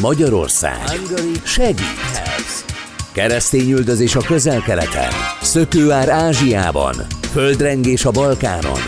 [0.00, 1.00] Magyarország
[1.44, 2.64] segít.
[3.12, 5.10] Keresztényüldözés a közel-keleten,
[5.42, 6.94] szökőár Ázsiában,
[7.32, 8.80] földrengés a Balkánon,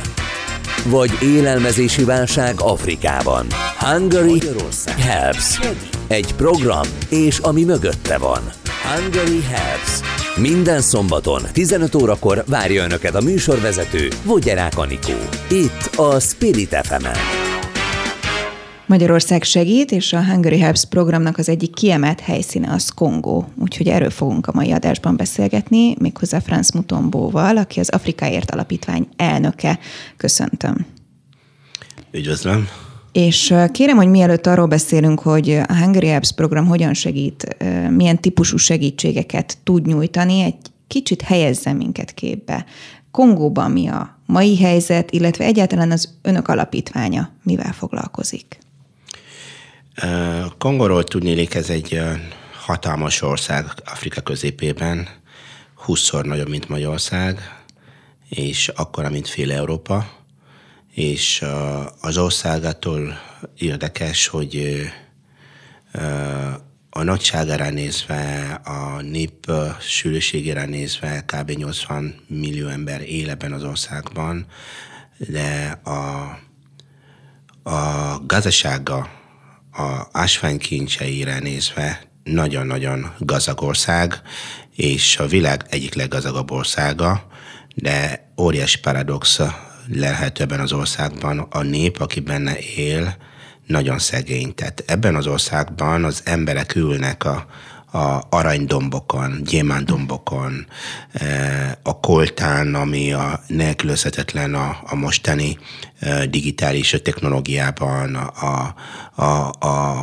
[0.84, 3.46] vagy élelmezési válság Afrikában.
[3.78, 4.42] Hungary
[4.98, 5.58] Helps.
[6.08, 8.40] Egy program, és ami mögötte van.
[8.82, 10.00] Hungary Helps.
[10.36, 15.18] Minden szombaton 15 órakor várja Önöket a műsorvezető Vogyerák Anikó.
[15.48, 17.43] Itt a Spirit fm -en.
[18.86, 23.48] Magyarország segít, és a Hungary Helps programnak az egyik kiemelt helyszíne az Kongó.
[23.58, 29.78] Úgyhogy erről fogunk a mai adásban beszélgetni, méghozzá Franz Mutombóval, aki az Afrikáért Alapítvány elnöke.
[30.16, 30.86] Köszöntöm.
[32.10, 32.68] Üdvözlöm.
[33.12, 37.56] És kérem, hogy mielőtt arról beszélünk, hogy a Hungary Helps program hogyan segít,
[37.90, 42.64] milyen típusú segítségeket tud nyújtani, egy kicsit helyezzen minket képbe.
[43.10, 48.58] Kongóban mi a mai helyzet, illetve egyáltalán az önök alapítványa mivel foglalkozik?
[50.58, 52.00] Kongoról tudnélik, ez egy
[52.52, 55.08] hatalmas ország Afrika középében,
[55.86, 57.40] 20-szor nagyobb, mint Magyarország,
[58.28, 60.10] és akkora, mint fél Európa,
[60.94, 61.44] és
[62.00, 63.18] az országától
[63.56, 64.82] érdekes, hogy
[66.90, 71.50] a nagyságára nézve, a nép sűrűségére nézve kb.
[71.50, 74.46] 80 millió ember él ebben az országban,
[75.18, 76.38] de a,
[77.70, 79.22] a gazdasága
[79.76, 84.20] a ásványkincseire nézve nagyon-nagyon gazdag ország,
[84.76, 87.26] és a világ egyik leggazdagabb országa,
[87.74, 89.40] de óriási paradox
[89.88, 91.38] lehet ebben az országban.
[91.38, 93.16] A nép, aki benne él,
[93.66, 94.54] nagyon szegény.
[94.54, 97.46] Tehát ebben az országban az emberek ülnek a,
[97.94, 100.66] a aranydombokon, gyémándombokon,
[101.12, 105.58] e, a koltán, ami a nélkülözhetetlen a, a mostani
[105.98, 108.74] e, digitális technológiában, a,
[109.14, 110.00] a, a,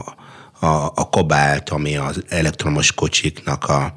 [0.59, 3.93] a, a kobált, ami az elektromos kocsiknak a, a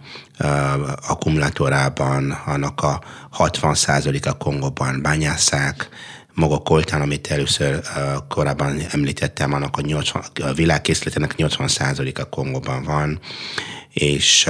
[1.08, 3.02] akkumulátorában, annak a
[3.38, 5.88] 60%-a Kongóban bányásszák,
[6.34, 13.20] maga koltán, amit először uh, korábban említettem, annak a, 80, a világkészletének 80%-a Kongóban van,
[13.94, 14.48] és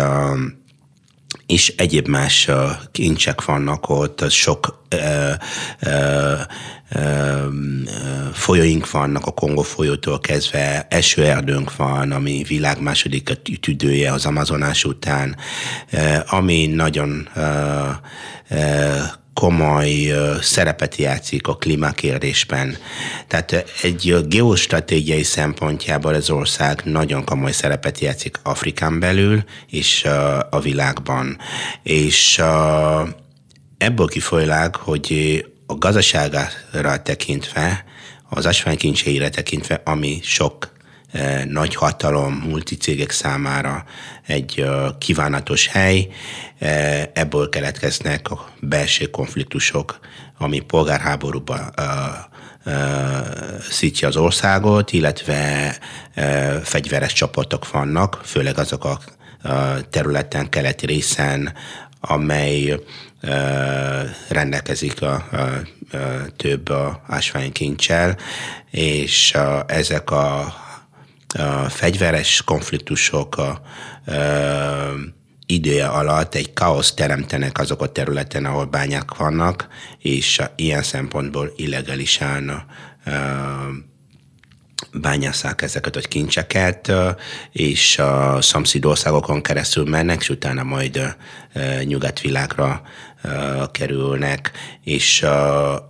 [1.46, 2.50] és egyéb más
[2.92, 5.30] kincsek vannak ott, sok ö,
[5.80, 6.34] ö,
[6.90, 7.46] ö,
[8.32, 15.36] folyóink vannak, a Kongo folyótól kezdve esőerdőnk van, ami világ második tüdője az Amazonás után,
[16.26, 17.28] ami nagyon
[19.34, 22.76] komoly szerepet játszik a klímakérdésben.
[23.26, 30.04] Tehát egy geostratégiai szempontjából az ország nagyon komoly szerepet játszik Afrikán belül és
[30.50, 31.38] a világban.
[31.82, 32.42] És
[33.78, 37.84] ebből kifolyólag, hogy a gazdaságára tekintve,
[38.28, 40.73] az asványkincseire tekintve, ami sok
[41.44, 43.84] nagy hatalom, multicégek számára
[44.26, 44.66] egy
[44.98, 46.08] kívánatos hely.
[47.12, 49.98] Ebből keletkeznek a belső konfliktusok,
[50.38, 51.70] ami polgárháborúba
[53.70, 55.76] szítja az országot, illetve
[56.62, 58.98] fegyveres csapatok vannak, főleg azok a
[59.90, 61.54] területen, keleti részen,
[62.00, 62.78] amely
[64.28, 65.26] rendelkezik a, a,
[66.36, 66.72] több
[67.06, 68.16] ásványkincsel,
[68.70, 69.36] és
[69.66, 70.54] ezek a
[71.34, 73.60] a fegyveres konfliktusok a, a,
[75.46, 79.68] idője alatt egy káosz teremtenek azok a területen, ahol bányák vannak,
[79.98, 82.64] és ilyen szempontból illegálisan a,
[84.92, 86.92] bányásszák ezeket a kincseket,
[87.52, 91.16] és a szomszédországokon keresztül mennek, és utána majd
[91.84, 92.82] nyugatvilágra
[93.72, 94.50] kerülnek,
[94.84, 95.26] és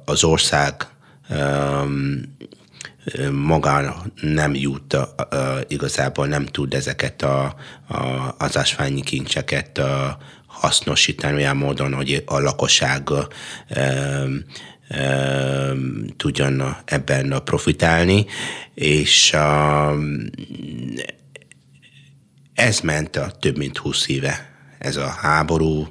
[0.05, 0.87] az ország
[3.33, 4.97] maga nem jut,
[5.69, 7.55] igazából nem tud ezeket a,
[7.89, 10.19] a, az ásványi kincseket a,
[10.55, 13.09] hasznosítani olyan módon, hogy a lakosság
[16.17, 18.27] tudjon ebben profitálni,
[18.75, 19.37] és
[22.55, 24.54] ez ment a több mint 20 éve
[24.85, 25.89] ez a háború,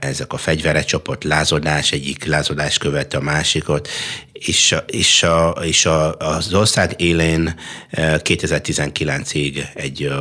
[0.00, 3.88] ezek a fegyverecsoport, lázadás, egyik lázadás követte a másikot,
[4.32, 7.54] és, és, a, és a, az ország élén
[7.92, 10.12] 2019-ig eh, egy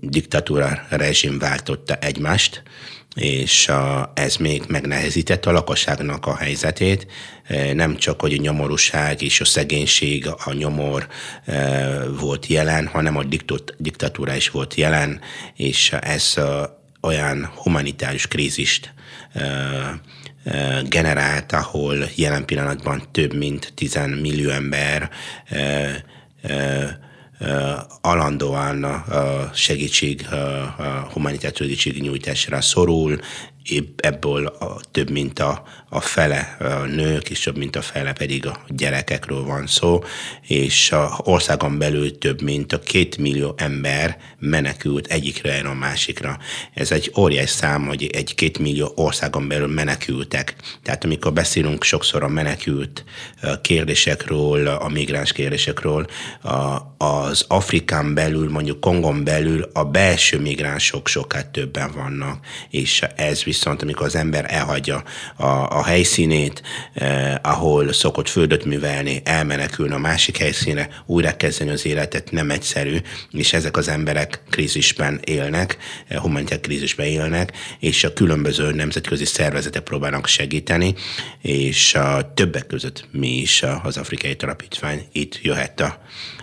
[0.00, 2.62] diktatúra rezsim váltotta egymást,
[3.14, 3.70] és
[4.14, 7.06] ez még megnehezítette a lakosságnak a helyzetét.
[7.42, 11.08] Eh, nem csak, hogy a nyomorúság és a szegénység, a nyomor
[12.18, 13.24] volt jelen, hanem a
[13.78, 15.20] diktatúra is volt jelen,
[15.56, 16.34] és ez
[17.00, 18.92] olyan humanitárius krízist
[20.88, 25.10] generált, ahol jelen pillanatban több mint 10 millió ember
[28.00, 29.04] alandóan
[29.54, 30.26] segítség,
[31.12, 33.20] humanitárius nyújtásra szorul,
[33.96, 38.46] ebből a, több mint a, a fele a nők, és több mint a fele pedig
[38.46, 40.02] a gyerekekről van szó,
[40.46, 46.38] és a országon belül több mint a két millió ember menekült egyikre a másikra.
[46.74, 50.54] Ez egy óriás szám, hogy egy két millió országon belül menekültek.
[50.82, 53.04] Tehát amikor beszélünk sokszor a menekült
[53.62, 56.06] kérdésekről, a migráns kérdésekről,
[56.98, 63.59] az Afrikán belül, mondjuk Kongon belül a belső migránsok sokkal többen vannak, és ez viszont,
[63.66, 65.02] amikor az ember elhagyja
[65.36, 66.62] a, a helyszínét,
[66.94, 72.96] eh, ahol szokott földöt művelni, elmenekülni a másik helyszíne, újra kezdeni az életet nem egyszerű,
[73.30, 75.76] és ezek az emberek krízisben élnek,
[76.08, 80.94] eh, humanitár krízisben élnek, és a különböző nemzetközi szervezetek próbálnak segíteni,
[81.42, 85.98] és a többek között mi is az Afrikai Talapítvány itt jöhet a,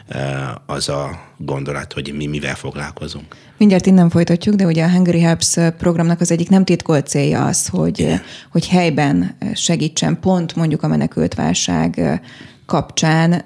[0.08, 3.36] eh, az a gondolat, hogy mi mivel foglalkozunk.
[3.58, 7.68] Mindjárt innen folytatjuk, de ugye a Hungary Helps programnak az egyik nem titkolt célja az,
[7.68, 8.14] hogy,
[8.52, 12.22] hogy helyben segítsen pont mondjuk a menekült válság
[12.68, 13.44] kapcsán,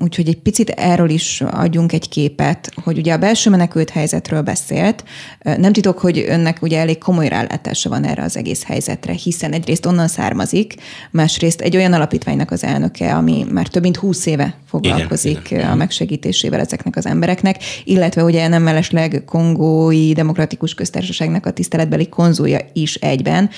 [0.00, 5.04] úgyhogy egy picit erről is adjunk egy képet, hogy ugye a belső menekült helyzetről beszélt.
[5.42, 9.86] Nem titok, hogy önnek ugye elég komoly rálátása van erre az egész helyzetre, hiszen egyrészt
[9.86, 10.74] onnan származik,
[11.10, 15.70] másrészt egy olyan alapítványnak az elnöke, ami már több mint húsz éve foglalkozik igen, igen.
[15.70, 22.58] a megsegítésével ezeknek az embereknek, illetve ugye nem mellesleg Kongói Demokratikus Köztársaságnak a tiszteletbeli konzulja
[22.72, 23.50] is egyben.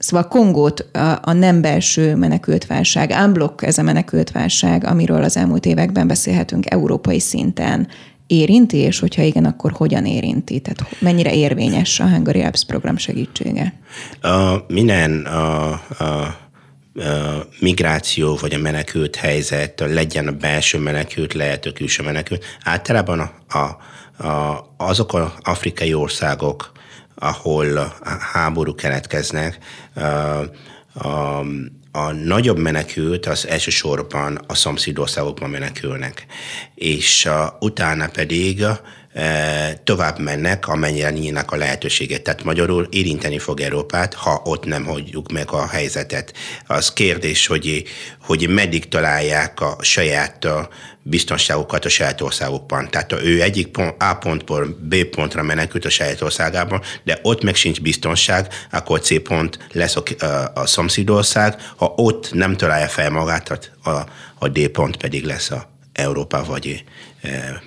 [0.00, 6.06] Szóval Kongót a, a nem belső menekültválság, unblock ez a menekültválság, amiről az elmúlt években
[6.06, 7.88] beszélhetünk európai szinten,
[8.26, 10.60] érinti, és hogyha igen, akkor hogyan érinti?
[10.60, 13.74] Tehát mennyire érvényes a Hungary Apps program segítsége?
[14.20, 16.36] A, minden a, a
[17.58, 23.58] migráció vagy a menekült helyzet, legyen a belső menekült, lehet a külső menekült, általában a,
[23.58, 23.76] a,
[24.26, 26.72] a, azok az afrikai országok,
[27.20, 27.94] ahol
[28.32, 29.58] háború keletkeznek,
[30.92, 31.38] a,
[31.92, 36.26] a nagyobb menekült az elsősorban a szomszédországokban menekülnek,
[36.74, 38.64] és a, utána pedig
[39.84, 42.22] tovább mennek, amennyire nyílnak a lehetőséget.
[42.22, 46.32] Tehát magyarul érinteni fog Európát, ha ott nem hagyjuk meg a helyzetet.
[46.66, 47.84] Az kérdés, hogy,
[48.20, 50.46] hogy meddig találják a saját
[51.02, 52.90] biztonságokat a saját országokban.
[52.90, 57.54] Tehát ő egyik pont, A pontból B pontra menekült a saját országában, de ott meg
[57.54, 63.10] sincs biztonság, akkor C pont lesz a, a, a szomszédország, ha ott nem találja fel
[63.10, 63.90] magát, a,
[64.38, 66.84] a D pont pedig lesz a Európa vagy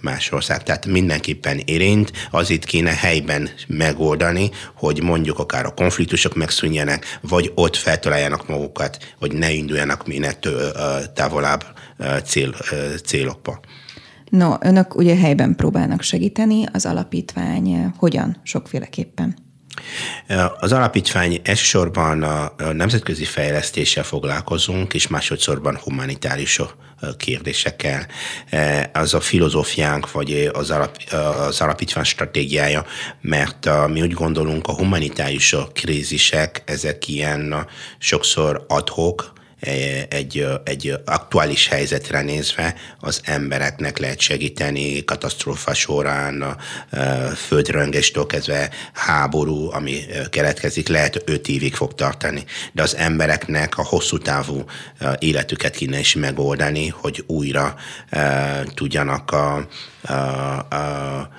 [0.01, 0.63] más ország.
[0.63, 7.51] Tehát mindenképpen érint, az itt kéne helyben megoldani, hogy mondjuk akár a konfliktusok megszűnjenek, vagy
[7.55, 10.33] ott feltaláljanak magukat, hogy ne induljanak minél
[11.13, 11.63] távolabb
[12.25, 12.55] cél,
[13.05, 13.59] célokba.
[14.29, 18.37] No, önök ugye helyben próbálnak segíteni, az alapítvány hogyan?
[18.43, 19.35] Sokféleképpen.
[20.59, 26.61] Az alapítvány elsősorban a nemzetközi fejlesztéssel foglalkozunk, és másodszorban humanitárius
[27.17, 28.07] kérdésekkel.
[28.93, 30.97] Az a filozófiánk, vagy az, alap,
[31.47, 32.85] az alapítvány stratégiája,
[33.21, 37.67] mert mi úgy gondolunk, a humanitárius krízisek, ezek ilyen
[37.97, 39.33] sokszor adhok,
[40.09, 46.57] egy, egy aktuális helyzetre nézve az embereknek lehet segíteni katasztrófa során,
[47.35, 52.43] földröngéstől kezdve háború, ami keletkezik, lehet öt évig fog tartani.
[52.71, 54.63] De az embereknek a hosszú távú
[55.19, 57.75] életüket kéne is megoldani, hogy újra
[58.73, 59.67] tudjanak a,
[60.01, 60.13] a,
[60.75, 61.29] a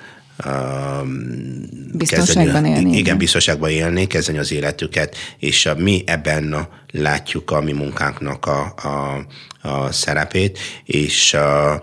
[1.92, 2.96] biztonságban élni.
[2.96, 9.26] Igen, biztonságban élni, kezdeni az életüket, és mi ebben látjuk a mi munkánknak a, a,
[9.68, 11.82] a szerepét, és a, a,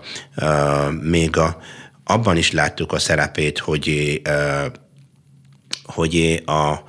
[1.02, 1.58] még a,
[2.04, 4.30] abban is láttuk a szerepét, hogy, a,
[5.84, 6.82] hogy a,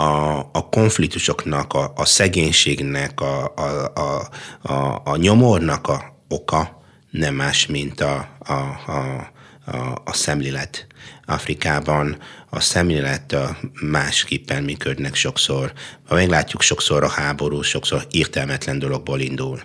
[0.00, 4.28] a, a konfliktusoknak, a, a szegénységnek, a, a, a,
[4.72, 9.30] a, a nyomornak a oka nem más, mint a, a, a,
[9.64, 10.86] a, a szemlélet
[11.26, 12.16] Afrikában
[12.50, 13.36] a szemlélet
[13.80, 15.72] másképpen működnek sokszor.
[16.06, 19.62] Ha meglátjuk, sokszor a háború, sokszor értelmetlen dologból indul.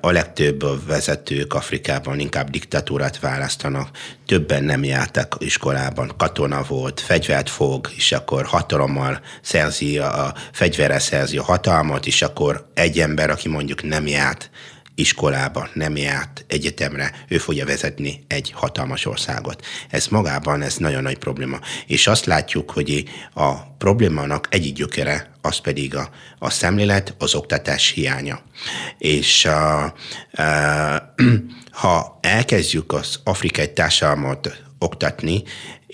[0.00, 3.88] A legtöbb vezetők Afrikában inkább diktatúrát választanak,
[4.26, 11.38] többen nem jártak iskolában, katona volt, fegyvert fog, és akkor hatalommal szerzi, a fegyverre szerzi
[11.38, 14.50] a hatalmat, és akkor egy ember, aki mondjuk nem járt,
[14.94, 19.64] iskolába, nem járt egyetemre, ő fogja vezetni egy hatalmas országot.
[19.90, 21.58] Ez magában, ez nagyon nagy probléma.
[21.86, 27.90] És azt látjuk, hogy a problémának egyik gyökere, az pedig a, a szemlélet, az oktatás
[27.90, 28.42] hiánya.
[28.98, 29.92] És a, a,
[31.70, 35.42] ha elkezdjük az afrikai társadalmat oktatni,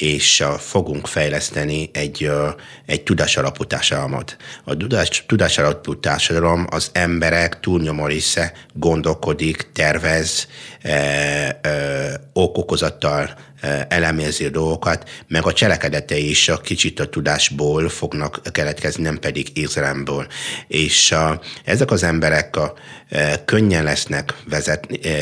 [0.00, 2.30] és fogunk fejleszteni egy,
[2.86, 4.36] egy tudásalapú társadalmat.
[4.64, 10.48] A tudás, tudásalapú társadalom az emberek túlnyomó része gondolkodik, tervez,
[10.82, 17.88] e, e, okokozattal e, elemézi a dolgokat, meg a cselekedetei is a kicsit a tudásból
[17.88, 20.26] fognak keletkezni, nem pedig érzelemből.
[20.68, 22.74] És a, ezek az emberek a,
[23.08, 25.12] e, könnyen lesznek vezetni, e,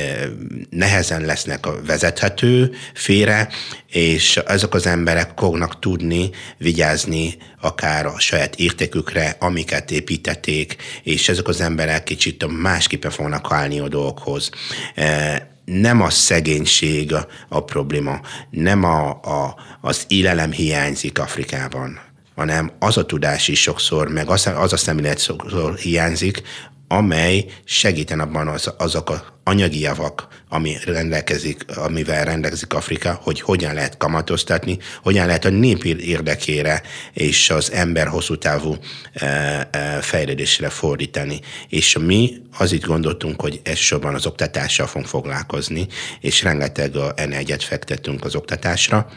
[0.71, 3.49] nehezen lesznek a vezethető félre,
[3.91, 4.37] és
[4.69, 11.61] ezek az emberek fognak tudni vigyázni akár a saját értékükre, amiket építették, és ezek az
[11.61, 14.51] emberek kicsit másképpen fognak állni a dolgokhoz.
[14.95, 17.15] E, nem a szegénység
[17.49, 18.21] a probléma,
[18.51, 22.01] nem a, a, az élelem hiányzik Afrikában,
[22.35, 26.43] hanem az a tudás is sokszor, meg az, az a szemlélet sokszor hiányzik,
[26.89, 33.75] amely segíten abban az, azok a anyagi javak, ami rendelkezik, amivel rendelkezik Afrika, hogy hogyan
[33.75, 38.77] lehet kamatoztatni, hogyan lehet a nép érdekére és az ember hosszú távú
[39.13, 41.41] e, e, fejlődésre fordítani.
[41.69, 45.87] És mi az itt gondoltunk, hogy elsősorban az oktatással fogunk foglalkozni,
[46.21, 49.11] és rengeteg energiát fektettünk az oktatásra,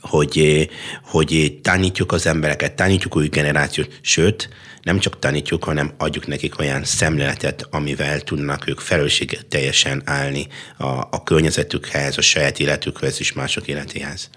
[0.00, 0.68] hogy,
[1.04, 4.48] hogy tanítjuk az embereket, tanítjuk új generációt, sőt,
[4.88, 10.84] nem csak tanítjuk, hanem adjuk nekik olyan szemléletet, amivel tudnak ők felelősség teljesen állni a,
[10.86, 14.30] a környezetükhez, a saját életükhez és mások életéhez.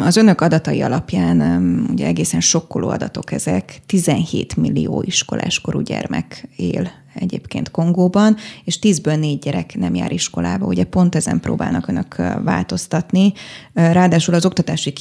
[0.00, 1.40] Az önök adatai alapján
[1.90, 3.80] ugye egészen sokkoló adatok ezek.
[3.86, 10.66] 17 millió iskoláskorú gyermek él egyébként Kongóban, és tízből négy gyerek nem jár iskolába.
[10.66, 13.32] Ugye pont ezen próbálnak önök változtatni.
[13.72, 14.92] Ráadásul az oktatási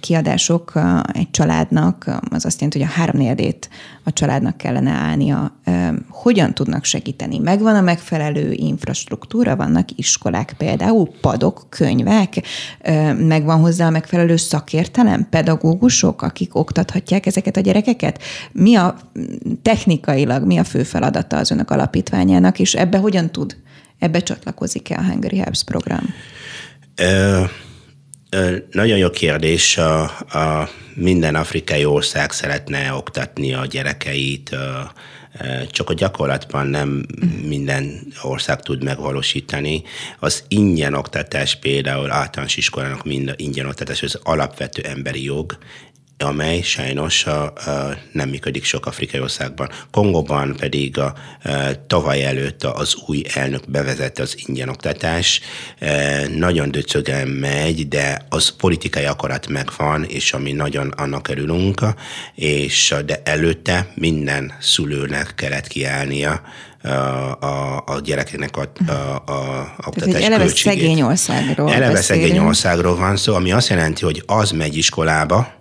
[0.00, 0.72] kiadások
[1.12, 3.68] egy családnak, az azt jelenti, hogy a háromnéldét
[4.04, 5.60] a családnak kellene állnia.
[6.08, 7.38] Hogyan tudnak segíteni?
[7.38, 12.42] Megvan a megfelelő infrastruktúra, vannak iskolák például, padok, könyvek,
[13.18, 18.22] megvan hozzá a megfelelő szakértelem, pedagógusok, akik oktathatják ezeket a gyerekeket?
[18.52, 18.96] Mi a
[19.62, 23.56] technikailag, mi a fő feladata az önök alapítványának, és ebbe hogyan tud,
[23.98, 26.14] ebbe csatlakozik-e a Hungary Helps program?
[26.94, 27.42] Ö,
[28.30, 29.78] ö, nagyon jó kérdés.
[29.78, 34.80] A, a minden afrikai ország szeretne oktatni a gyerekeit, ö,
[35.70, 37.06] csak a gyakorlatban nem
[37.42, 39.82] minden ország tud megvalósítani.
[40.18, 45.58] Az ingyen oktatás például általános iskolának mind ingyen oktatás, az alapvető emberi jog,
[46.22, 49.70] amely sajnos a, a, nem működik sok afrikai országban.
[49.90, 51.50] Kongóban pedig a, a,
[51.86, 55.40] tavaly előtt az új elnök bevezette az ingyen oktatás.
[55.78, 61.80] E, nagyon döcögen megy, de az politikai akarat megvan, és ami nagyon annak örülünk,
[62.34, 66.42] és de előtte minden szülőnek kellett kiállnia
[66.82, 66.88] a,
[67.40, 68.92] a, a gyerekeknek a, a,
[69.26, 70.80] a oktatás Tehát, eleve költségét.
[70.80, 72.26] szegény országról Eleve beszélünk.
[72.26, 75.57] szegény országról van szó, ami azt jelenti, hogy az megy iskolába,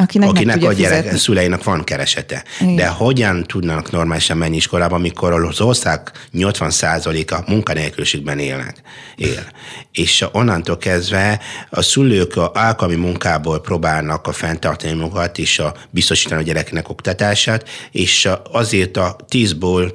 [0.00, 1.18] Akinek, akinek a gyerek fizetni.
[1.18, 2.44] szüleinek van keresete.
[2.60, 2.76] Igen.
[2.76, 8.80] De hogyan tudnak normálisan menni iskolába, amikor az ország 80%-a munkanélküliségben élnek,
[9.16, 9.46] él.
[9.92, 11.40] És onnantól kezdve
[11.70, 17.68] a szülők a alkalmi munkából próbálnak a fenntartani magukat és a biztosítani a gyereknek oktatását,
[17.90, 19.92] és azért a tízból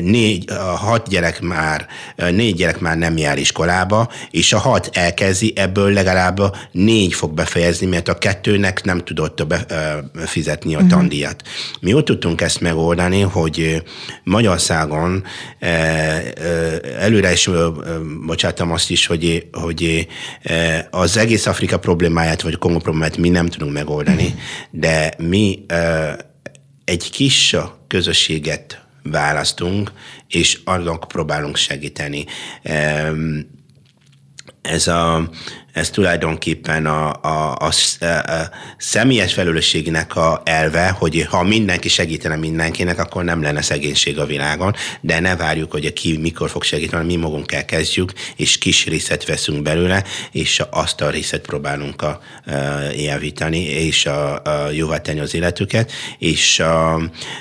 [0.00, 5.52] négy, a hat gyerek már, négy gyerek már nem jár iskolába, és a hat elkezdi,
[5.56, 9.44] ebből legalább négy fog befejezni, mert a kettőnek nem tudott
[10.26, 10.88] fizetni a mhm.
[10.88, 11.42] tandíjat.
[11.80, 13.82] Mi úgy tudtunk ezt megoldani, hogy
[14.24, 15.24] Magyarországon
[16.98, 17.50] előre is
[18.26, 20.08] bocsátom azt is, hogy, hogy
[20.90, 24.80] az egész Afrika problémáját, vagy Kongo problémáját mi nem tudunk megoldani, mhm.
[24.80, 25.64] de mi
[26.84, 27.56] egy kis
[27.86, 29.92] közösséget választunk,
[30.28, 32.26] és annak próbálunk segíteni.
[34.62, 35.30] Ez a
[35.76, 37.70] ez tulajdonképpen a, a, a,
[38.06, 44.26] a személyes felelősségnek a elve, hogy ha mindenki segítene mindenkinek, akkor nem lenne szegénység a
[44.26, 49.26] világon, de ne várjuk, hogy ki mikor fog segíteni, mi magunk elkezdjük, és kis részet
[49.26, 52.52] veszünk belőle, és azt a részet próbálunk a, a,
[52.96, 56.94] javítani, és a, a jóvá tenni az életüket, és a,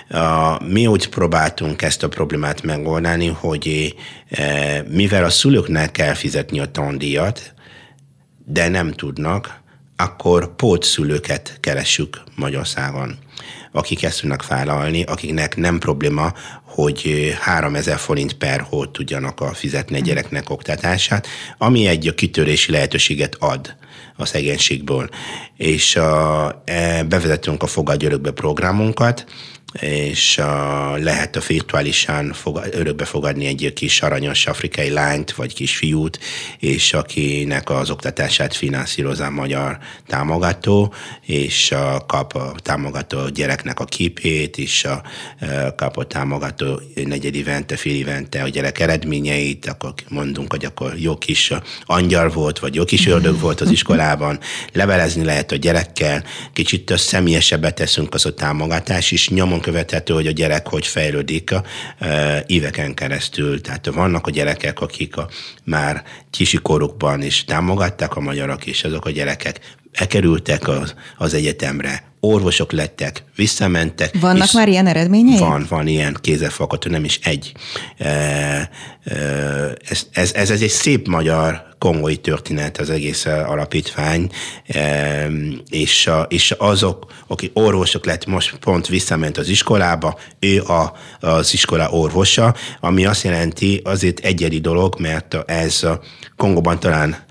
[0.10, 3.96] a, mi úgy próbáltunk ezt a problémát megoldani, hogy
[4.30, 7.55] e, mivel a szülőknek kell fizetni a tandíjat,
[8.46, 9.64] de nem tudnak,
[9.96, 13.18] akkor pótszülőket keresünk Magyarországon.
[13.72, 16.34] akik ezt tudnak vállalni, akiknek nem probléma,
[16.64, 23.36] hogy 3000 forint per hót tudjanak a fizetni a gyereknek oktatását, ami egy kitörési lehetőséget
[23.40, 23.76] ad
[24.16, 25.10] a szegénységből.
[25.58, 29.26] És a, e, bevezetünk a Fogadj Örökbe programunkat,
[29.82, 35.78] és a, lehet a virtuálisan fog, örökbe fogadni egy kis aranyos afrikai lányt, vagy kis
[35.78, 36.20] fiút,
[36.60, 39.78] és akinek az oktatását finanszíroz a magyar
[40.08, 45.04] támogató, és a, kap a támogató gyereknek a képét, és a,
[45.68, 50.94] a kap a támogató negyed évente, fél évente a gyerek eredményeit, akkor mondunk, hogy akkor
[50.98, 51.54] jó kis
[51.86, 54.40] angyal volt, vagy jó kis ördög volt az iskolában,
[54.74, 60.32] levelezni lehet a gyerekkel, kicsit személyesebbet teszünk az a támogatás, és nyomon követhető, hogy a
[60.32, 61.64] gyerek hogy fejlődik a,
[62.00, 63.62] e, éveken keresztül.
[63.62, 65.30] Tehát vannak a gyerekek, akik a,
[65.64, 69.60] már kisikorukban is támogatták a magyarok, és azok a gyerekek
[69.92, 74.16] elkerültek az, az egyetemre, orvosok lettek, visszamentek.
[74.20, 75.38] Vannak már ilyen eredményei?
[75.38, 77.52] Van, van ilyen kézzelfogható, nem is egy.
[77.98, 78.70] E, e,
[79.90, 84.30] ez, ez, ez, ez egy szép magyar kongói történet az egész alapítvány,
[84.68, 85.28] e,
[85.70, 91.90] és, és azok, akik orvosok lett, most pont visszament az iskolába, ő a, az iskola
[91.90, 95.86] orvosa, ami azt jelenti, azért egyedi dolog, mert ez
[96.38, 97.26] Kongóban talán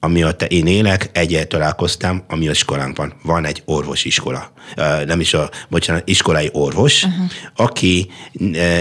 [0.00, 3.14] amiatt én élek, egyel találkoztam, ami a iskolánkban.
[3.22, 4.52] Van egy orvosiskola,
[5.06, 7.30] nem is a, bocsánat, iskolai orvos, uh-huh.
[7.56, 8.10] aki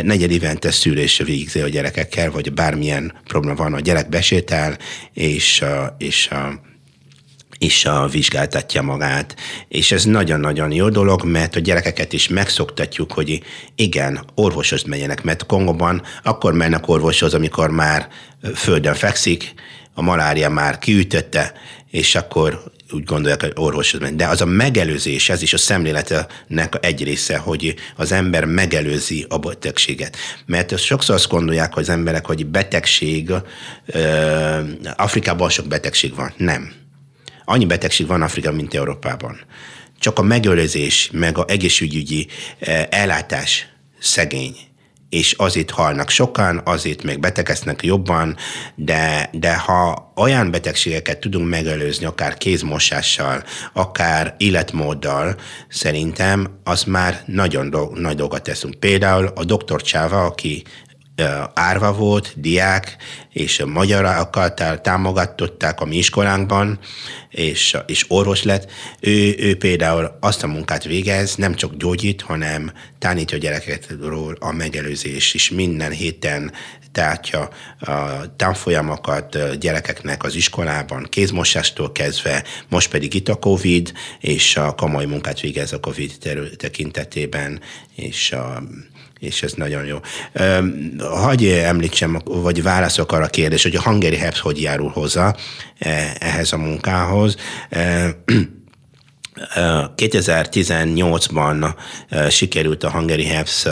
[0.02, 4.78] negyed évente szülésre végzi a gyerekekkel, vagy bármilyen probléma van, a gyerek besétel,
[5.14, 5.64] és,
[5.98, 6.30] és
[7.60, 9.36] és a vizsgáltatja magát.
[9.68, 13.42] És ez nagyon-nagyon jó dolog, mert a gyerekeket is megszoktatjuk, hogy
[13.76, 18.08] igen, orvoshoz menjenek, mert Kongóban akkor mennek orvoshoz, amikor már
[18.56, 19.54] földön fekszik,
[19.98, 21.54] a malária már kiütötte,
[21.92, 24.16] és akkor úgy gondolják, hogy orvoshoz menni.
[24.16, 29.38] De az a megelőzés, ez is a szemléletnek egy része, hogy az ember megelőzi a
[29.38, 30.18] betegséget.
[30.46, 33.32] Mert sokszor azt gondolják, hogy az emberek, hogy betegség,
[34.96, 36.34] Afrikában sok betegség van.
[36.38, 36.74] Nem.
[37.46, 39.40] Annyi betegség van Afrikában, mint Európában.
[40.00, 42.28] Csak a megelőzés, meg a egészségügyi
[42.90, 43.68] ellátás
[44.00, 44.56] szegény
[45.10, 48.36] és azért halnak sokan, azért még betegeznek jobban,
[48.76, 55.36] de, de ha olyan betegségeket tudunk megelőzni, akár kézmosással, akár életmóddal,
[55.70, 58.76] szerintem az már nagyon do- nagy dolgot teszünk.
[58.76, 60.64] Például a doktor Csáva, aki
[61.54, 62.96] árva volt, diák,
[63.32, 66.80] és magyarokat támogatották a mi iskolánkban,
[67.30, 68.72] és, és orvos lett.
[69.00, 74.52] Ő, ő például azt a munkát végez, nem csak gyógyít, hanem tanítja a gyerekekről a
[74.52, 76.52] megelőzés, és minden héten
[76.92, 77.50] tártja
[77.80, 85.06] a tanfolyamokat gyerekeknek az iskolában, kézmosástól kezdve, most pedig itt a Covid, és a komoly
[85.06, 86.12] munkát végez a Covid
[86.58, 87.62] tekintetében,
[87.96, 88.64] és a
[89.20, 89.98] és ez nagyon jó.
[91.00, 95.36] Hagyj említsem, vagy válaszok arra a kérdés, hogy a Hungary Helps hogy járul hozzá
[95.80, 97.36] e, ehhez a munkához.
[99.96, 101.76] 2018-ban
[102.30, 103.68] sikerült a Hungary Helps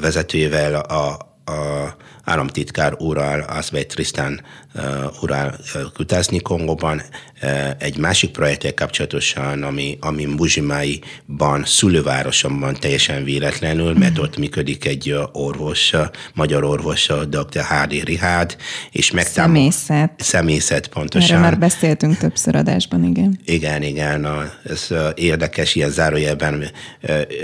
[0.00, 1.08] vezetőjével a,
[1.52, 4.40] a államtitkár úrral, Asbej Tristan
[4.74, 4.82] uh,
[5.22, 7.02] úrral uh, kutázni Kongóban,
[7.42, 15.16] uh, egy másik projekttel kapcsolatosan, ami, ami Muzsimáiban, szülővárosomban teljesen véletlenül, mert ott működik egy
[15.32, 15.92] orvos,
[16.34, 17.60] magyar orvos, dr.
[17.60, 18.56] Hádi Rihád,
[18.90, 19.46] és megtám...
[19.46, 20.12] Szemészet.
[20.16, 21.28] Szemészet, pontosan.
[21.30, 23.38] Erről már beszéltünk többször adásban, igen.
[23.44, 24.26] Igen, igen,
[24.64, 26.64] ez érdekes, ilyen zárójelben.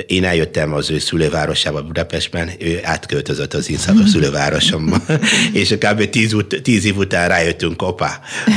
[0.07, 3.79] Én eljöttem az ő szülővárosába Budapestben, ő átköltözött az én
[4.69, 5.01] szülővárosomba,
[5.61, 6.11] és kb.
[6.11, 8.11] tíz, ut- tíz év után rájöttünk, opa,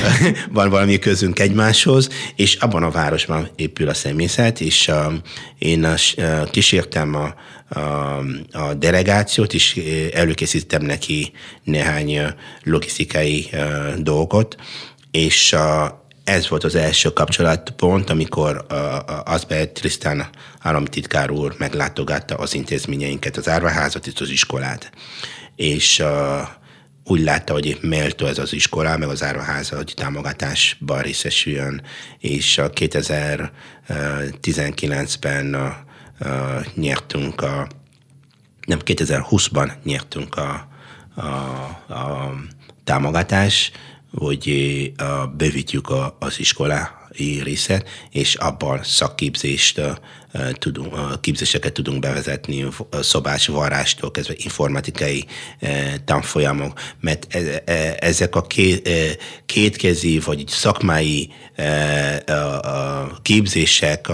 [0.51, 5.13] van valami közünk egymáshoz, és abban a városban épül a személyzet, és uh,
[5.57, 7.33] én uh, kísértem a,
[7.79, 7.79] a,
[8.51, 9.81] a delegációt, és
[10.13, 11.31] előkészítettem neki
[11.63, 12.19] néhány
[12.63, 14.55] logisztikai uh, dolgot,
[15.11, 15.59] és uh,
[16.23, 18.77] ez volt az első kapcsolatpont, amikor uh,
[19.33, 20.27] Asbert Tristan
[20.59, 24.91] államtitkár úr meglátogatta az intézményeinket, az árvaházat és az iskolát.
[25.61, 26.41] És uh,
[27.03, 31.81] úgy látta, hogy méltó ez az iskola, meg az árvaháza, hogy támogatásban részesüljön,
[32.19, 35.85] és a 2019-ben a, a,
[36.75, 37.67] nyertünk a,
[38.65, 40.67] nem, 2020-ban nyertünk a,
[41.15, 41.25] a,
[41.93, 42.33] a
[42.83, 43.71] támogatás,
[44.13, 46.99] hogy a, bővítjük a, az iskola
[47.43, 49.81] részet, és abban szakképzést
[50.53, 52.67] tudunk, képzéseket tudunk bevezetni,
[53.01, 55.25] szobás varrástól kezdve informatikai
[56.05, 58.47] tanfolyamok, mert e, e, ezek a
[59.45, 61.29] kétkezi vagy szakmai
[63.21, 64.07] képzések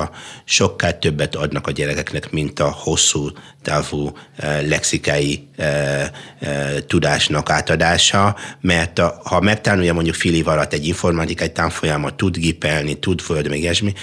[0.46, 3.30] sokkal többet adnak a gyerekeknek, mint a hosszú
[3.62, 4.12] távú
[4.68, 5.48] lexikai
[6.88, 13.22] tudásnak átadása, mert ha megtanulja mondjuk fél év alatt egy informatikai tanfolyamot, tud gépelni, tud
[13.22, 13.94] folyadni, még ilyesmi,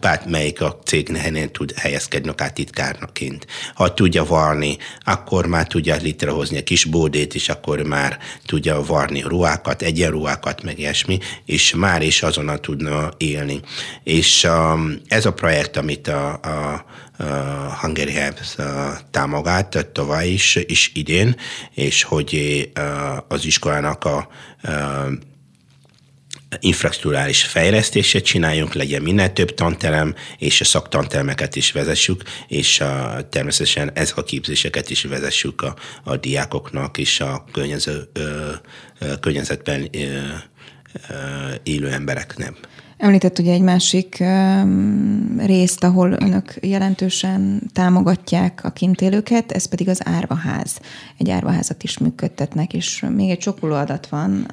[0.00, 1.08] bármelyik a cég
[1.50, 3.46] tud helyezkedni akár titkárnaként.
[3.74, 9.20] Ha tudja varni, akkor már tudja létrehozni a kis bódét, és akkor már tudja varni
[9.20, 13.60] ruhákat, egyenruhákat, meg ilyesmi, és már is azonnal tudna élni.
[14.04, 16.84] És um, ez a projekt, amit a, a
[17.80, 18.56] Hungary Helps
[19.10, 21.36] támogat tovább is, is idén,
[21.74, 22.70] és hogy
[23.28, 24.28] az iskolának a
[26.58, 33.90] infrastruktúrális fejlesztését csináljunk, legyen minél több tanterem, és a szaktantermeket is vezessük, és a, természetesen
[33.94, 38.50] ez a képzéseket is vezessük a, a diákoknak és a környező, ö,
[38.98, 39.98] ö, környezetben ö,
[41.62, 42.54] élő embereknek.
[43.00, 44.24] Említett ugye egy másik
[45.36, 50.80] részt, ahol önök jelentősen támogatják a kintélőket, ez pedig az árvaház.
[51.18, 54.46] Egy árvaházat is működtetnek, és még egy sokkoló adat van,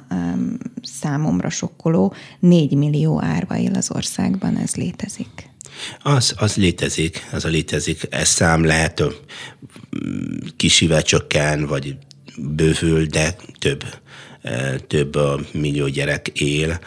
[0.82, 5.50] számomra sokkoló, 4 millió árva él az országban, ez létezik.
[6.02, 8.06] Az, az létezik, az a létezik.
[8.10, 9.02] Ez szám lehet
[10.56, 11.96] kisivel csökken, vagy
[12.36, 13.84] bővül, de több
[14.86, 15.16] több
[15.52, 16.78] millió gyerek él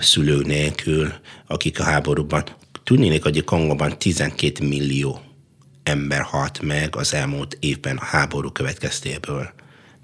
[0.00, 1.12] szülő nélkül,
[1.46, 2.44] akik a háborúban.
[2.84, 5.20] Tudnék, hogy a Kongóban 12 millió
[5.82, 9.52] ember halt meg az elmúlt évben a háború következtéből.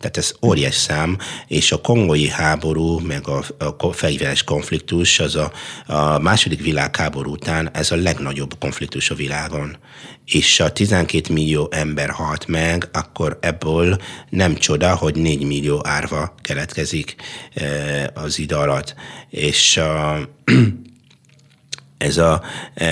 [0.01, 3.45] Tehát ez óriás szám, és a kongói háború, meg a,
[3.79, 5.53] a fegyveres konfliktus, az a,
[5.87, 9.77] a második világháború után ez a legnagyobb konfliktus a világon.
[10.25, 16.35] És a 12 millió ember halt meg, akkor ebből nem csoda, hogy 4 millió árva
[16.43, 17.15] keletkezik
[17.55, 18.95] e, az idő alatt.
[19.31, 20.19] És a,
[21.99, 22.43] ez a,
[22.75, 22.87] e,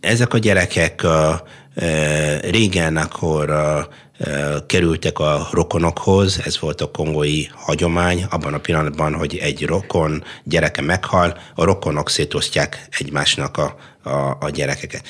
[0.00, 1.42] ezek a gyerekek a,
[1.74, 3.88] e, régen akkor a,
[4.66, 10.82] kerültek a rokonokhoz, ez volt a kongói hagyomány, abban a pillanatban, hogy egy rokon gyereke
[10.82, 15.02] meghal, a rokonok szétosztják egymásnak a, a, a gyerekeket.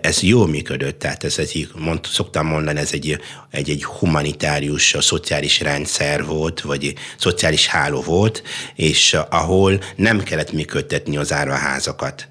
[0.00, 5.00] Ez jó működött, tehát ez egy, mond, szoktam mondani, ez egy, egy, egy humanitárius, a
[5.00, 8.42] szociális rendszer volt, vagy szociális háló volt,
[8.74, 12.28] és ahol nem kellett működtetni az árvaházakat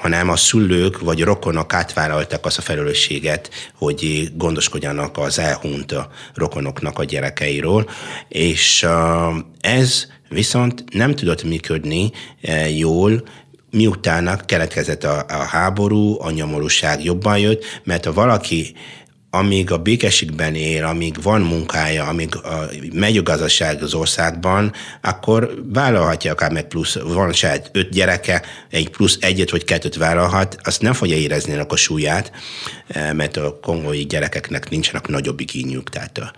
[0.00, 5.94] hanem a szülők vagy rokonok átvállaltak azt a felelősséget, hogy gondoskodjanak az elhunyt
[6.34, 7.90] rokonoknak a gyerekeiről,
[8.28, 8.86] és
[9.60, 12.10] ez viszont nem tudott működni
[12.76, 13.22] jól,
[13.70, 18.74] miután keletkezett a, a háború, a nyomorúság jobban jött, mert ha valaki
[19.30, 25.54] amíg a békességben él, amíg van munkája, amíg a, megy a gazdaság az országban, akkor
[25.72, 30.82] vállalhatja akár meg plusz, van saját öt gyereke, egy plusz egyet vagy kettőt vállalhat, azt
[30.82, 32.32] nem fogja érezni a súlyát,
[32.86, 36.30] eh, mert a kongói gyerekeknek nincsenek nagyobb igényük, tehát eh,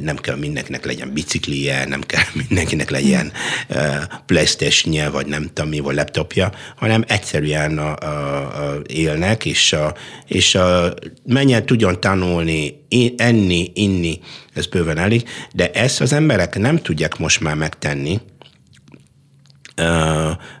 [0.00, 3.32] nem kell mindenkinek legyen biciklije, nem kell mindenkinek legyen
[3.68, 9.72] eh, playstation vagy nem tudom mi, vagy laptopja, hanem egyszerűen a, a, a élnek, és,
[9.72, 9.94] a,
[10.26, 12.84] és a, menjen tudjon tanulni,
[13.16, 14.20] enni, inni,
[14.54, 18.20] ez bőven elég, de ezt az emberek nem tudják most már megtenni,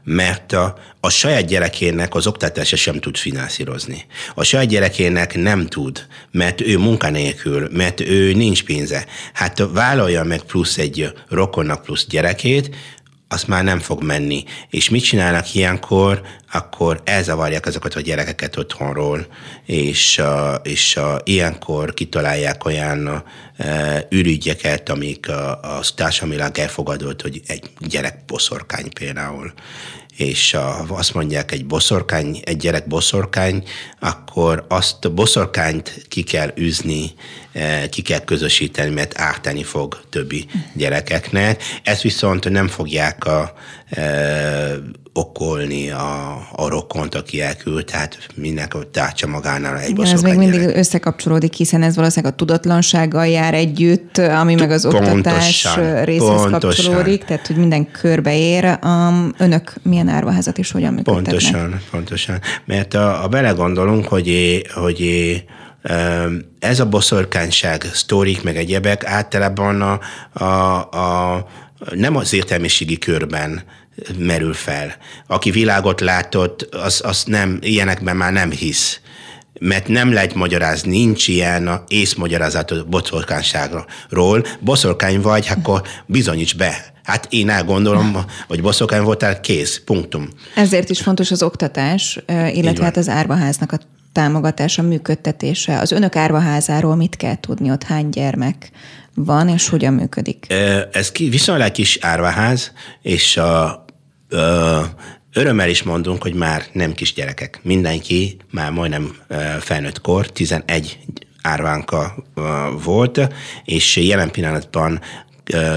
[0.04, 4.06] mert a, a saját gyerekének az oktatása sem tud finanszírozni.
[4.34, 9.06] A saját gyerekének nem tud, mert ő munkanélkül, mert ő nincs pénze.
[9.32, 12.76] Hát vállalja meg plusz egy rokonnak plusz gyerekét,
[13.28, 14.44] az már nem fog menni.
[14.70, 16.22] És mit csinálnak ilyenkor?
[16.52, 19.26] Akkor elzavarják azokat a gyerekeket otthonról,
[19.66, 20.22] és,
[20.62, 23.24] és ilyenkor kitalálják olyan
[24.08, 29.52] ürügyeket, amik a, a társadalmilag elfogadott, hogy egy gyerek boszorkány például
[30.16, 30.56] és
[30.88, 33.64] azt mondják egy boszorkány, egy gyerek boszorkány,
[34.00, 37.14] akkor azt a boszorkányt ki kell üzni,
[37.90, 41.62] ki kell közösíteni, mert ártani fog többi gyerekeknek.
[41.82, 43.52] Ezt viszont nem fogják a,
[43.90, 44.02] e,
[45.12, 50.60] okolni a, a rokont, aki elküld, tehát mindenki tártsa magánál egy Igen, ez még mindig
[50.60, 50.76] gyerek.
[50.76, 55.64] összekapcsolódik, hiszen ez valószínűleg a tudatlansággal jár együtt, ami meg az pontosan, oktatás
[56.04, 56.60] részhez pontosan.
[56.60, 58.78] kapcsolódik, tehát hogy minden körbeér.
[58.84, 61.24] Um, önök milyen árvaházat is hogyan működtetnek?
[61.24, 62.40] Pontosan, pontosan.
[62.64, 65.02] Mert a, a belegondolunk, hogy, hogy
[66.58, 70.00] ez a boszorkányság, sztorik, meg egyebek általában a,
[70.44, 71.46] a, a
[71.94, 73.62] nem az értelmiségi körben
[74.18, 74.96] merül fel.
[75.26, 78.98] Aki világot látott, az, az nem, ilyenekben már nem hisz
[79.60, 84.44] mert nem lehet magyarázni, nincs ilyen észmagyarázat a boszorkányságról.
[84.60, 86.92] Boszorkány vagy, akkor bizonyíts be.
[87.02, 90.28] Hát én elgondolom, hogy boszorkány voltál, kész, punktum.
[90.54, 93.78] Ezért is fontos az oktatás, illetve hát az árvaháznak a
[94.14, 95.78] támogatása, működtetése.
[95.78, 98.70] Az önök árvaházáról mit kell tudni, ott hány gyermek
[99.14, 100.46] van, és hogyan működik?
[100.92, 102.72] Ez viszonylag kis árvaház,
[103.02, 103.84] és a, a
[105.36, 107.60] Örömmel is mondunk, hogy már nem kisgyerekek.
[107.62, 109.16] Mindenki már majdnem
[109.60, 110.98] felnőtt kor, 11
[111.42, 112.14] árvánka
[112.84, 113.28] volt,
[113.64, 115.00] és jelen pillanatban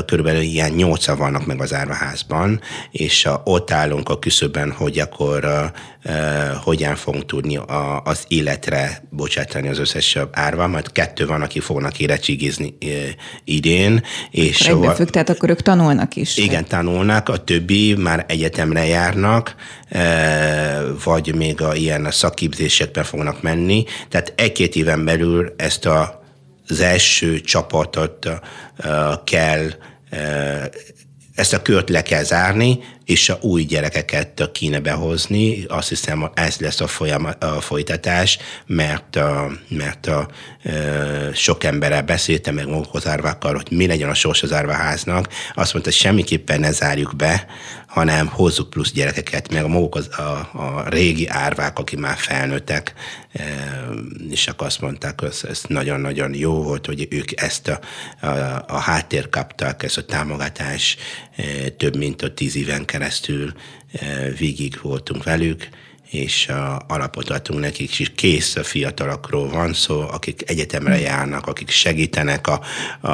[0.05, 5.71] körülbelül ilyen nyolca vannak meg az árvaházban, és ott állunk a küszöben, hogy akkor
[6.63, 7.59] hogyan fogunk tudni
[8.03, 12.77] az életre bocsátani az összes árva, majd kettő van, aki fognak érettségizni
[13.43, 14.03] idén.
[14.31, 16.37] És akkor függ, tehát akkor ők tanulnak is.
[16.37, 19.55] Igen, tanulnak, a többi már egyetemre járnak,
[21.03, 23.83] vagy még a ilyen szakképzésekben fognak menni.
[24.09, 26.16] Tehát egy-két éven belül ezt a
[26.67, 28.29] az első csapatot
[29.23, 29.69] kell
[31.35, 35.65] ezt a kört le kell zárni, és a új gyerekeket kéne behozni.
[35.67, 40.27] Azt hiszem, ez lesz a, folyam, a folytatás, mert, a, mert a, a,
[41.33, 45.27] sok emberrel beszéltem meg az árvákkal, hogy mi legyen a sors az árvaháznak.
[45.55, 47.45] Azt mondta, hogy semmiképpen ne zárjuk be,
[47.87, 52.93] hanem hozzuk plusz gyerekeket, meg maguk az, a, a régi árvák, akik már felnőttek,
[54.29, 57.79] és akkor azt mondták, hogy ez nagyon-nagyon jó volt, hogy ők ezt a,
[58.25, 60.97] a, a háttér kaptak, ezt a támogatás
[61.77, 62.96] több mint a tíz éven keresztül
[64.37, 65.69] végig voltunk velük,
[66.09, 71.69] és a alapot adtunk nekik, és kész a fiatalokról van szó, akik egyetemre járnak, akik
[71.69, 72.61] segítenek a,
[73.01, 73.11] a,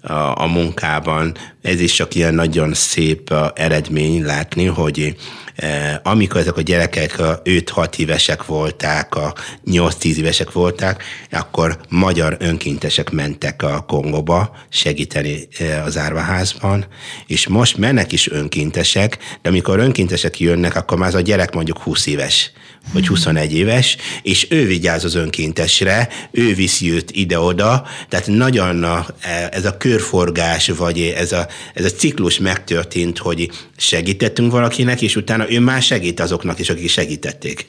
[0.00, 1.36] a, a munkában.
[1.64, 5.16] Ez is csak ilyen nagyon szép eredmény látni, hogy
[5.54, 9.34] Eh, amikor ezek a gyerekek 5-6 évesek voltak, a
[9.66, 16.86] 8-10 évesek voltak, akkor magyar önkéntesek mentek a Kongóba segíteni eh, az árvaházban,
[17.26, 21.78] és most mennek is önkéntesek, de amikor önkéntesek jönnek, akkor már az a gyerek mondjuk
[21.78, 22.52] 20 éves
[22.92, 29.06] vagy 21 éves, és ő vigyáz az önkéntesre, ő viszi őt ide-oda, tehát nagyon a,
[29.50, 35.50] ez a körforgás, vagy ez a, ez a ciklus megtörtént, hogy segítettünk valakinek, és utána
[35.50, 37.66] ő már segít azoknak is, akik segítették.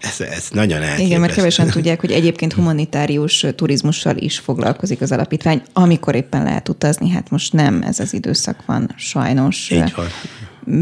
[0.00, 1.06] Ez, ez nagyon elképesztő.
[1.06, 6.68] Igen, mert kevesen tudják, hogy egyébként humanitárius turizmussal is foglalkozik az alapítvány, amikor éppen lehet
[6.68, 9.70] utazni, hát most nem ez az időszak van, sajnos.
[9.70, 10.06] Így van.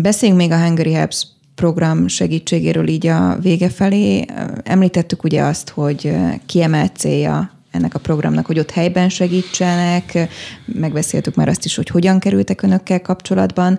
[0.02, 4.24] Beszéljünk még a Hungary Helps program segítségéről így a vége felé.
[4.62, 10.28] Említettük ugye azt, hogy kiemelt célja ennek a programnak, hogy ott helyben segítsenek,
[10.66, 13.78] megbeszéltük már azt is, hogy hogyan kerültek önökkel kapcsolatban,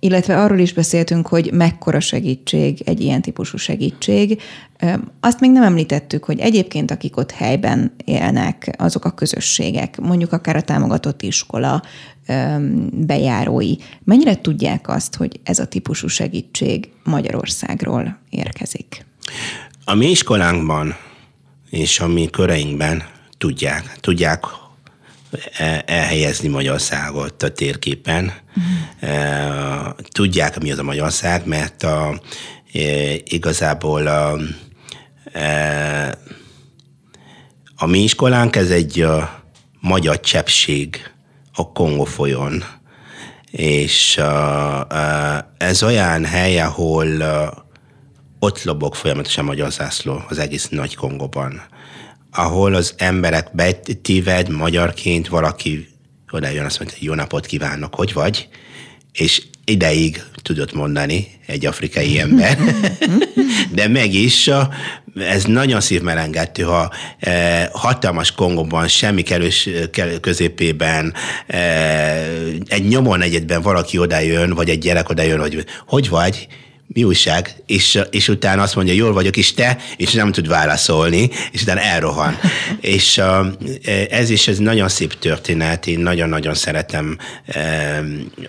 [0.00, 4.42] illetve arról is beszéltünk, hogy mekkora segítség egy ilyen típusú segítség.
[5.20, 10.56] Azt még nem említettük, hogy egyébként akik ott helyben élnek, azok a közösségek, mondjuk akár
[10.56, 11.82] a támogatott iskola,
[12.92, 19.06] bejárói, mennyire tudják azt, hogy ez a típusú segítség Magyarországról érkezik?
[19.84, 20.96] A mi iskolánkban
[21.70, 23.02] és a mi köreinkben
[23.38, 24.44] tudják, tudják
[25.56, 28.32] e, elhelyezni Magyarországot a térképen.
[28.56, 29.94] Uh-huh.
[30.08, 32.20] Tudják, mi az a Magyarország, mert a,
[32.72, 32.80] e,
[33.24, 34.38] igazából a,
[37.76, 39.44] a mi iskolánk ez egy a
[39.80, 41.10] magyar cseppség
[41.56, 42.64] a Kongo folyón.
[43.50, 47.46] És uh, uh, ez olyan hely, ahol uh,
[48.38, 51.62] ott lobog folyamatosan magyar zászló az egész nagy Kongóban,
[52.30, 55.88] ahol az emberek betíved magyarként valaki
[56.30, 58.48] oda jön, azt mondja, jó napot kívánok, hogy vagy?
[59.12, 62.58] És ideig tudott mondani egy afrikai ember,
[63.74, 64.50] de meg is
[65.14, 69.68] ez nagyon szívmelengető, ha e, hatalmas Kongóban, semmi kerős
[70.20, 71.14] középében,
[71.46, 71.60] e,
[72.66, 76.46] egy nyomon egyetben valaki odajön, vagy egy gyerek odajön, hogy hogy vagy,
[76.86, 81.30] mi újság, és, és utána azt mondja, jól vagyok, és te, és nem tud válaszolni,
[81.52, 82.38] és utána elrohan.
[82.80, 83.22] és
[84.10, 87.18] ez is ez nagyon szép történet, én nagyon-nagyon szeretem,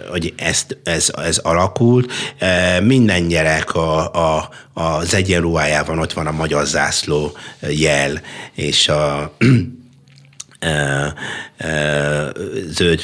[0.09, 2.11] hogy ezt, ez, ez alakult.
[2.83, 7.37] Minden gyerek a, a, az egyenruhájában ott van a magyar zászló
[7.69, 8.21] jel,
[8.55, 9.35] és a
[12.69, 13.01] zöld,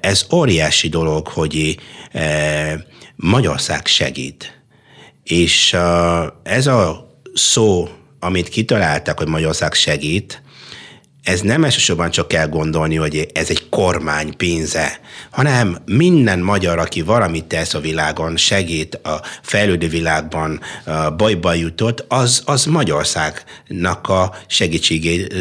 [0.01, 1.79] Ez óriási dolog, hogy
[3.15, 4.61] Magyarország segít.
[5.23, 5.77] És
[6.43, 7.89] ez a szó,
[8.19, 10.42] amit kitaláltak, hogy Magyarország segít,
[11.23, 14.99] ez nem elsősorban csak kell gondolni, hogy ez egy kormány pénze,
[15.31, 22.05] hanem minden magyar, aki valamit tesz a világon, segít a fejlődő világban, a bajba jutott,
[22.07, 25.33] az, az Magyarországnak a segítségét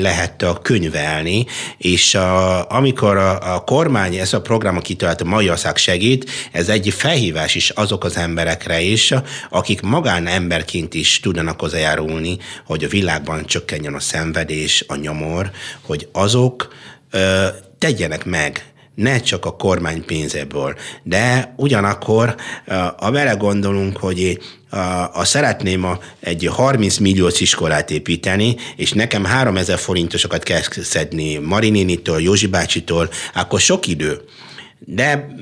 [0.00, 1.46] lehet könyvelni,
[1.78, 7.54] és a, amikor a, a kormány ezt a programot kitalálta, Magyarország segít, ez egy felhívás
[7.54, 9.14] is azok az emberekre is,
[9.50, 16.74] akik magánemberként is tudnak hozzájárulni, hogy a világban csökkenjen a szenvedés, a nyomor, hogy azok
[17.10, 17.46] ö,
[17.78, 22.34] tegyenek meg ne csak a kormány pénzéből, de ugyanakkor,
[22.96, 24.38] a vele gondolunk, hogy
[24.70, 24.76] a,
[25.12, 32.20] a szeretném a, egy 30 milliós iskolát építeni, és nekem 3000 forintosokat kell szedni Marinénitől,
[32.20, 34.20] Józsi bácsitól, akkor sok idő.
[34.78, 35.34] De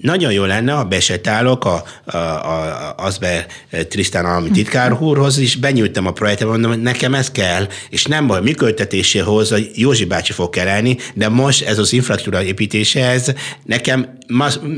[0.00, 3.46] nagyon jó lenne, ha besetálok a, a, a, Azber
[3.88, 8.30] Trisztán állami titkár úrhoz, és benyújtam a projektet, mondom, hogy nekem ez kell, és nem
[8.30, 14.18] a működtetéséhoz a Józsi bácsi fog kelleni, de most ez az infrastruktúra építéséhez nekem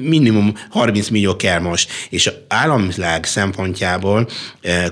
[0.03, 4.29] minimum 30 millió kell most, és államvilág szempontjából,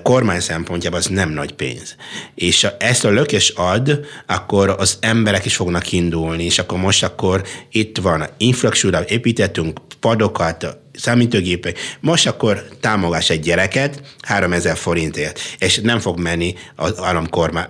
[0.03, 1.97] kormány szempontjából az nem nagy pénz.
[2.35, 7.43] És ezt a lökés ad, akkor az emberek is fognak indulni, és akkor most akkor
[7.71, 9.79] itt van, infrastruktúra építettünk,
[10.17, 11.79] padokat, számítógépek.
[12.01, 17.65] Most akkor támogass egy gyereket 3000 forintért, és nem fog menni az államkorma,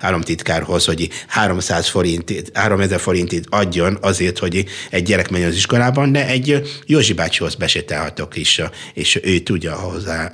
[0.00, 6.26] államtitkárhoz, hogy 300 forint, 3000 forintit adjon azért, hogy egy gyerek menjen az iskolában, de
[6.26, 8.60] egy Józsi bácsihoz besételhatok is,
[8.94, 10.30] és ő tudja hozzá,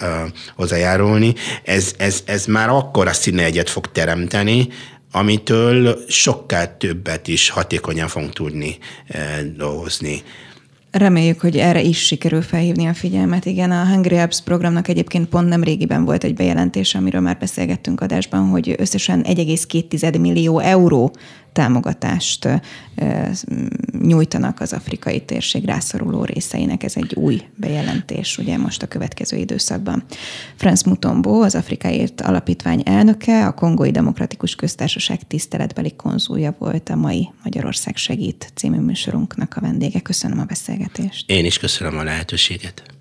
[0.57, 1.35] hozzájárulni.
[1.65, 4.69] Ez, ez, ez már akkor a egyet fog teremteni,
[5.13, 8.79] amitől sokkal többet is hatékonyan fogunk tudni
[9.57, 10.23] dolgozni.
[10.97, 13.45] Reméljük, hogy erre is sikerül felhívni a figyelmet.
[13.45, 18.01] Igen, a Hungry Apps programnak egyébként pont nem régiben volt egy bejelentés, amiről már beszélgettünk
[18.01, 21.13] adásban, hogy összesen 1,2 millió euró
[21.57, 22.49] támogatást
[24.03, 26.83] nyújtanak az afrikai térség rászoruló részeinek.
[26.83, 30.05] Ez egy új bejelentés, ugye most a következő időszakban.
[30.57, 37.29] Franz Mutombo, az Afrikáért Alapítvány elnöke, a Kongói Demokratikus Köztársaság tiszteletbeli konzulja volt a mai
[37.43, 40.01] Magyarország segít című műsorunknak a vendége.
[40.01, 41.31] Köszönöm a beszélgetést.
[41.31, 42.96] Én is köszönöm a lehetőséget.